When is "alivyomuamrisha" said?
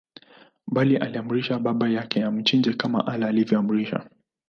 3.29-4.09